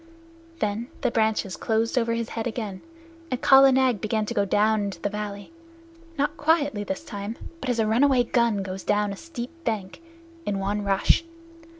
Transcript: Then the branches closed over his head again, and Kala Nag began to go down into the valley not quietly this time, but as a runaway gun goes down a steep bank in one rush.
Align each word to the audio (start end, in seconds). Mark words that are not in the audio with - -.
Then 0.57 0.87
the 1.01 1.11
branches 1.11 1.55
closed 1.55 1.95
over 1.95 2.13
his 2.15 2.29
head 2.29 2.47
again, 2.47 2.81
and 3.29 3.39
Kala 3.39 3.71
Nag 3.71 4.01
began 4.01 4.25
to 4.25 4.33
go 4.33 4.45
down 4.45 4.81
into 4.81 4.99
the 4.99 5.11
valley 5.11 5.51
not 6.17 6.35
quietly 6.37 6.83
this 6.83 7.03
time, 7.03 7.37
but 7.59 7.69
as 7.69 7.77
a 7.77 7.85
runaway 7.85 8.23
gun 8.23 8.63
goes 8.63 8.81
down 8.83 9.13
a 9.13 9.15
steep 9.15 9.51
bank 9.63 10.01
in 10.43 10.57
one 10.57 10.83
rush. 10.83 11.23